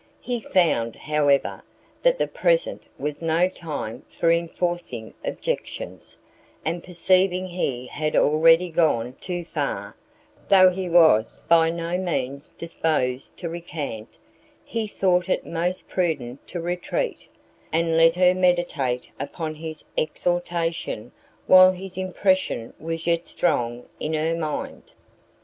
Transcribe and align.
He 0.21 0.39
found, 0.39 0.95
however, 0.95 1.61
that 2.01 2.17
the 2.17 2.27
present 2.27 2.85
was 2.97 3.21
no 3.21 3.47
time 3.47 4.03
for 4.09 4.31
enforcing 4.31 5.13
objections, 5.23 6.17
and 6.65 6.83
perceiving 6.83 7.45
he 7.45 7.85
had 7.85 8.15
already 8.15 8.71
gone 8.71 9.13
too 9.21 9.45
far, 9.45 9.95
though 10.47 10.71
he 10.71 10.89
was 10.89 11.43
by 11.47 11.69
no 11.69 11.99
means 11.99 12.49
disposed 12.49 13.37
to 13.37 13.47
recant, 13.47 14.17
he 14.65 14.87
thought 14.87 15.29
it 15.29 15.45
most 15.45 15.87
prudent 15.87 16.47
to 16.47 16.59
retreat, 16.59 17.27
and 17.71 17.95
let 17.95 18.15
her 18.15 18.33
meditate 18.33 19.07
upon 19.19 19.53
his 19.53 19.83
exhortation 19.95 21.11
while 21.45 21.75
its 21.79 21.95
impression 21.95 22.73
was 22.79 23.05
yet 23.05 23.27
strong 23.27 23.85
in 23.99 24.13
her 24.15 24.33
mind. 24.33 24.93